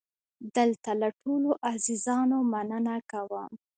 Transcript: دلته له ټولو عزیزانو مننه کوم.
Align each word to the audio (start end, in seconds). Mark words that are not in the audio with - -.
دلته 0.55 0.89
له 1.01 1.09
ټولو 1.21 1.49
عزیزانو 1.71 2.37
مننه 2.51 2.95
کوم. 3.11 3.51